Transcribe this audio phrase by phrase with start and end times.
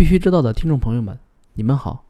[0.00, 1.18] 必须知道的听众朋友们，
[1.52, 2.06] 你们好。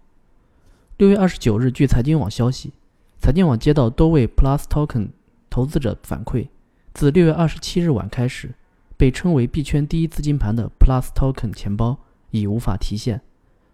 [0.97, 2.73] 六月二十九日，据财经网消息，
[3.19, 5.09] 财经网接到多位 Plus Token
[5.51, 6.47] 投资者反馈，
[6.95, 8.55] 自六月二十七日晚开始，
[8.97, 11.99] 被称为币圈第一资金盘的 Plus Token 钱包
[12.31, 13.23] 已无法提现。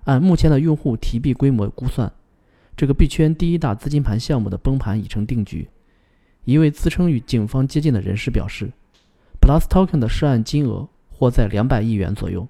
[0.04, 2.10] 按目前的用户提币规模估算，
[2.74, 5.68] 这个币圈第一大资金盘项目的崩盘已成定局。
[6.44, 8.72] 一位自称与警方接近的人士表示
[9.42, 12.48] ，Plus Token 的涉案金额或在两百亿元左右。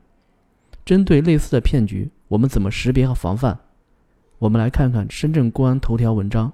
[0.87, 3.59] 针对类似的骗局，我们怎么识别和防范？
[4.39, 6.53] 我们来看看深圳公安头条文章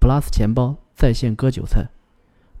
[0.00, 1.90] ：Plus 钱包在线割韭菜。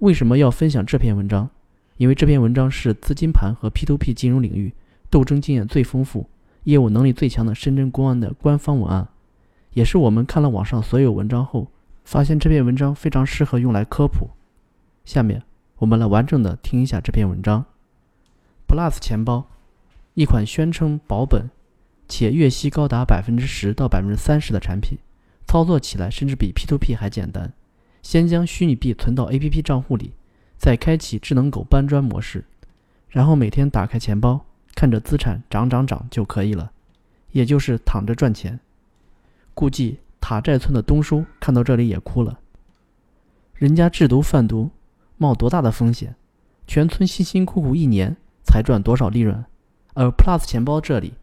[0.00, 1.48] 为什么要分享这篇文章？
[1.96, 4.74] 因为这篇文章是资金盘和 P2P 金融领域
[5.08, 6.28] 斗争经验最丰富、
[6.64, 9.08] 业务能力最强的深圳公安的官方文案，
[9.72, 11.68] 也是我们看了网上所有文章后。
[12.04, 14.28] 发现这篇文章非常适合用来科普。
[15.06, 15.42] 下面
[15.76, 17.64] 我们来完整的听一下这篇文章。
[18.68, 19.46] Plus 钱包，
[20.14, 21.50] 一款宣称保本
[22.08, 24.98] 且月息高达百分之十到百分之三十的产品，
[25.46, 27.52] 操作起来甚至比 P2P 还简单。
[28.02, 30.12] 先将虚拟币存到 APP 账户里，
[30.56, 32.44] 再开启智能狗搬砖模式，
[33.08, 34.44] 然后每天打开钱包，
[34.74, 36.72] 看着资产涨涨涨就可以了，
[37.32, 38.58] 也就是躺着赚钱。
[39.52, 39.98] 估计。
[40.26, 42.38] 塔寨村的东叔看到这里也哭了。
[43.52, 44.70] 人家制毒贩毒，
[45.18, 46.16] 冒多大的风险，
[46.66, 49.44] 全村辛辛苦苦一年才赚多少利润，
[49.94, 51.14] 而 Plus 钱包这里，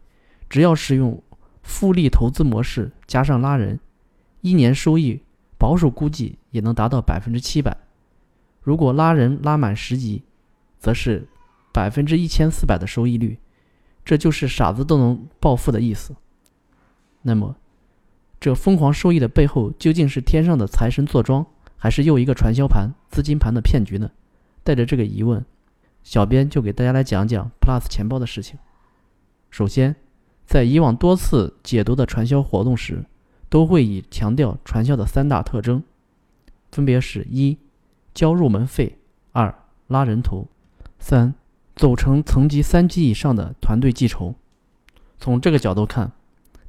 [0.50, 1.22] 只要使用
[1.62, 3.78] 复利投资模式加上拉人，
[4.40, 5.22] 一年收益
[5.56, 7.76] 保守估计也能达到百分之七百。
[8.60, 10.22] 如果拉人拉满十级，
[10.78, 11.28] 则是
[11.72, 13.38] 百分之一千四百的收益率，
[14.04, 16.16] 这就是傻子都能暴富的意思。
[17.22, 17.56] 那么。
[18.40, 24.10] 这疯狂收益的背后，究竟是天上的财神坐庄，还是又一个传销盘、资金盘的骗局呢？
[24.64, 25.46] 带着这个疑问，
[26.02, 28.58] 小编就给大家来讲讲 Plus 钱包的事情。
[29.50, 29.96] 首先，
[30.44, 33.04] 在以往多次解读的传销活动时，
[33.48, 35.82] 都会以强调传销的三大特征，
[36.70, 37.58] 分别是：一、
[38.14, 38.98] 交入门费；
[39.32, 39.54] 二、
[39.88, 40.48] 拉人头；
[40.98, 41.34] 三、
[41.76, 44.34] 走成层级三级以上的团队计酬。
[45.18, 46.12] 从这个角度看。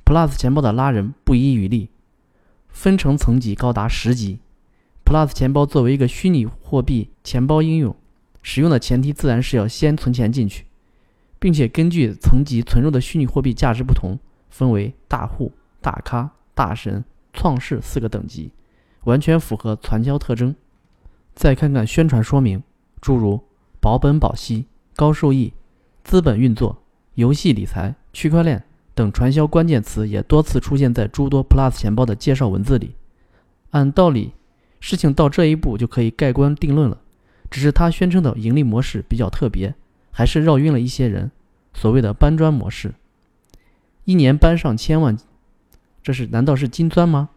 [0.05, 1.89] Plus 钱包的拉人不遗余力，
[2.67, 4.39] 分成层级高达十级。
[5.05, 7.95] Plus 钱包作为一个虚拟货币钱包应用，
[8.43, 10.65] 使用的前提自然是要先存钱进去，
[11.39, 14.19] 并且根据层级存入的虚拟货币价值不同，
[14.51, 18.51] 分为大户、大咖、大神、创世四个等级，
[19.05, 20.53] 完全符合传销特征。
[21.33, 22.61] 再看看宣传说明，
[23.01, 23.41] 诸如
[23.79, 25.53] 保本保息、高收益、
[26.03, 26.83] 资本运作、
[27.15, 28.63] 游戏理财、区块链。
[28.95, 32.93] 等传销关键词也多次出现在诸多 Plus 钱包的介绍文字里。
[33.71, 34.33] 按道理，
[34.79, 37.01] 事情到这一步就可以盖棺定论了。
[37.53, 39.75] 只是他宣称的盈利模式比较特别，
[40.09, 41.29] 还是绕晕了一些人。
[41.71, 42.95] 所谓的搬砖模式，
[44.05, 45.15] 一年搬上千万，
[46.01, 47.29] 这是难道是金砖吗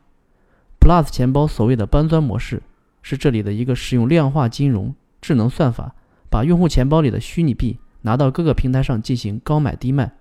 [0.80, 2.62] ？Plus 钱包所谓的搬砖模式，
[3.02, 5.94] 是这里的一个使用量化金融智能算法，
[6.30, 10.14] 把用户钱包里的虚拟币拿到各个平台上进行高买低卖。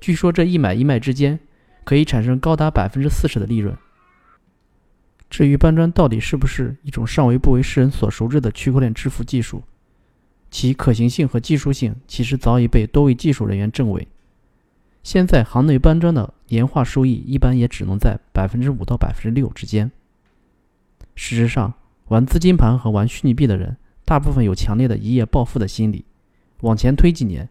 [0.00, 1.40] 据说这一买一卖之间，
[1.82, 3.76] 可以产生高达百分之四十的利润。
[5.32, 9.62] 至于搬砖到底是不是一种尚未不为世人所熟知的区块链支付技术，
[10.50, 14.06] 其可行性和技术性其实早已被多位技术人员证伪。
[15.02, 19.90] 现在行内搬砖的年化收益一般也只能在百分之五到百分之六之间。
[21.14, 21.72] 事实上，
[22.08, 26.04] 玩资金盘和玩虚拟币的人，大部分有强烈的一夜暴富的心理。
[26.60, 27.48] 往前推几年，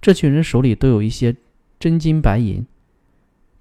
[0.00, 1.34] 这群人手里都有一些。
[1.80, 2.64] 真金白银，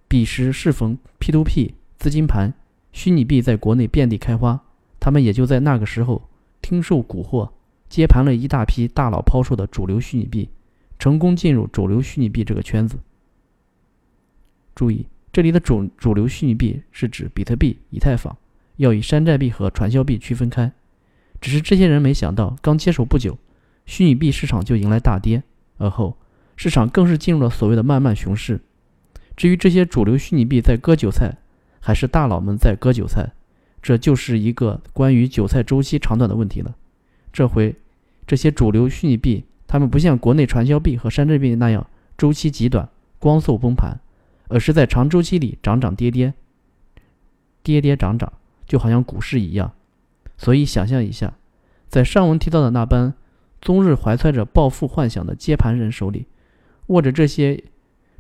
[0.08, 2.54] 彼时适逢 P2P 资金盘、
[2.94, 4.64] 虚拟币在国内遍地开花，
[5.00, 6.30] 他们也就在那个时候
[6.62, 7.50] 听受蛊惑，
[7.90, 10.48] 接盘了一大批大佬抛售的主流虚拟币，
[10.98, 12.98] 成功进入主流虚拟币这个圈子。
[14.74, 18.38] 注意，这里的主主流虚拟币是指比特币、以太坊，
[18.78, 20.72] 要以山寨币和传销币区分开。
[21.42, 23.38] 只是这些人没想到，刚接手不久，
[23.86, 25.44] 虚拟币市场就迎来大跌，
[25.78, 26.18] 而后。
[26.56, 28.62] 市场更是进入了所谓的漫漫熊市。
[29.36, 31.36] 至于这些主流虚拟币在割韭菜，
[31.86, 33.30] 还是大佬们在割韭菜，
[33.82, 36.74] 这就是一个关于韭菜周期长短的问题了。
[37.34, 37.76] 这回，
[38.26, 41.86] 这些主流虚拟币，他们不像国内传销币和山寨币那样
[42.18, 42.88] 周期极短、
[43.20, 44.00] 光速崩盘，
[44.48, 46.34] 而是在长周期里涨涨跌跌、
[47.62, 48.32] 跌跌涨涨，
[48.66, 49.74] 就好像股市一样。
[50.38, 51.34] 所以，想象一下，
[51.90, 53.14] 在上文提到的那般
[53.60, 56.28] 终日怀揣着暴富幻想的接盘人手里。
[56.88, 57.64] 握着这些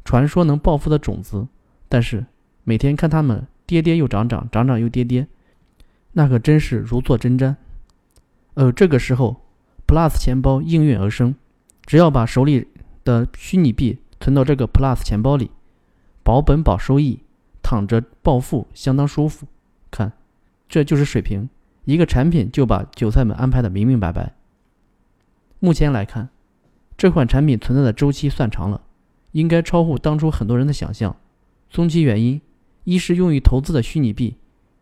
[0.03, 1.47] 传说能暴富的种子，
[1.87, 2.25] 但是
[2.63, 5.27] 每天看他们跌跌又涨涨，涨涨又跌跌，
[6.11, 7.55] 那可真是如坐针毡。
[8.55, 9.41] 而这个时候
[9.87, 11.35] ，Plus 钱包应运而生，
[11.85, 12.67] 只要把手里
[13.03, 15.49] 的虚拟币存到这个 Plus 钱包里，
[16.23, 17.21] 保本保收益，
[17.61, 19.47] 躺着暴富相当舒服。
[19.89, 20.13] 看，
[20.69, 21.49] 这就是水平，
[21.85, 24.35] 一个产品就把韭菜们安排的明明白白。
[25.59, 26.29] 目前来看，
[26.97, 28.81] 这款产品存在的周期算长了，
[29.31, 31.15] 应该超乎当初很多人的想象。
[31.69, 32.39] 终其原因，
[32.83, 34.37] 一是用于投资的虚拟币，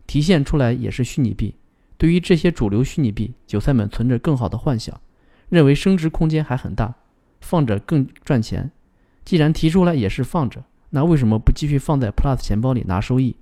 [0.06, 1.54] 提现出来也是虚拟币。
[1.96, 5.00] 对于这些主流虚拟币，韭菜们存着更好的幻想，
[5.48, 6.96] 认为升值空间还很大，
[7.40, 8.72] 放着更赚钱。
[9.24, 13.36] 既然提出来也是放着，那为什么不继续放在 Plus 钱包里拿收益？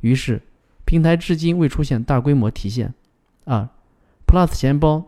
[0.00, 0.42] 于是，
[0.86, 2.94] 平台至今未出现大规模提现。
[3.44, 3.68] 二
[4.26, 5.04] ，Plus 钱包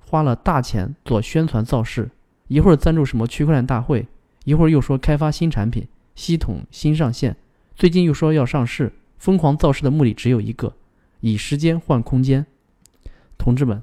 [0.00, 2.10] 花了大钱做宣传造势，
[2.48, 4.08] 一会儿赞助什么区块链大会，
[4.44, 5.86] 一会儿又说开发新产品，
[6.16, 7.36] 系统新上线，
[7.74, 10.74] 最近又说要上市，疯狂造势的目的只有一个。
[11.20, 12.46] 以时间换空间，
[13.38, 13.82] 同志们，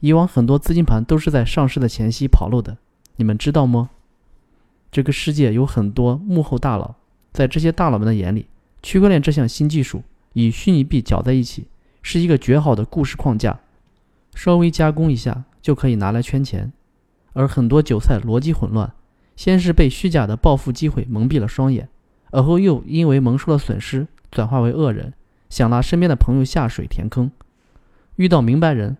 [0.00, 2.76] 以往很多资金盘都是在上市的前夕跑路的，
[3.16, 3.90] 你们知道吗？
[4.90, 6.96] 这个世界有很多幕后大佬，
[7.32, 8.46] 在这些大佬们的眼里，
[8.82, 10.02] 区块链这项新技术
[10.32, 11.68] 与虚拟币搅在一起，
[12.02, 13.60] 是一个绝好的故事框架，
[14.34, 16.72] 稍微加工一下就可以拿来圈钱。
[17.32, 18.92] 而很多韭菜逻辑混乱，
[19.36, 21.88] 先是被虚假的暴富机会蒙蔽了双眼，
[22.36, 25.14] 而后又因为蒙受了损失，转化为恶人。
[25.48, 27.30] 想拉身边的朋友下水填坑，
[28.16, 28.98] 遇到明白人，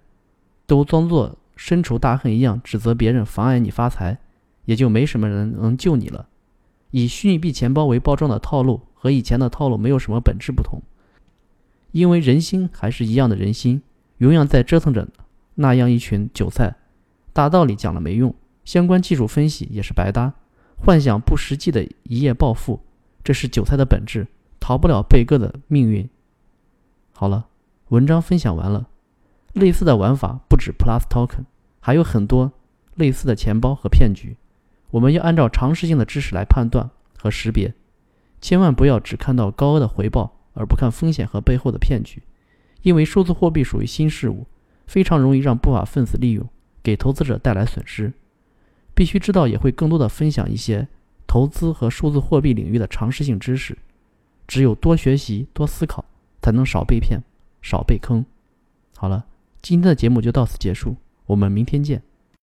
[0.67, 4.17] 都装作深仇大恨一样指责别人妨碍你发财，
[4.65, 6.29] 也就没什么人能救你了。
[6.93, 10.81] 以虚拟币钱包为包装的套路和以前的套路没有什么本质不同，
[11.93, 13.83] 因为人心还是一样的人心，
[14.17, 15.07] 永远在折腾着
[15.57, 16.77] 那样一群韭菜。
[17.35, 18.35] 大道理讲了没用，
[18.65, 20.33] 相关技术分析也是白搭，
[20.79, 22.81] 幻想不实际的一夜暴富，
[23.27, 24.29] 这是韭菜的本质，
[24.61, 26.09] 逃不了被割的命运。
[27.11, 27.49] 好了，
[27.89, 28.89] 文章分享完了。
[29.53, 31.45] 类似的玩法不止 Plus Token，
[31.81, 32.53] 还有很多
[32.95, 34.37] 类似的钱包和骗局。
[34.93, 36.89] 我们要按照常识性的知识来判断
[37.19, 37.75] 和识别，
[38.41, 42.23] 千万不要只看到高额的回报，而不看风险和背后的骗局。
[42.83, 44.47] 因为数字货币属于新事物，
[44.87, 46.49] 非常容易让不法分子利用，
[46.81, 48.13] 给投资者带来损失。
[48.95, 50.87] 必须知道，也会更多的分享一些
[51.37, 53.77] 投资和数字货币领域的常识性知识。
[54.47, 56.03] 只有多学习、多思考。
[56.43, 57.21] 才能少被骗，
[57.61, 58.25] 少被坑。
[58.97, 59.27] 好了，
[59.61, 60.95] 今天的节目就到此结束，
[61.27, 62.01] 我们明天见。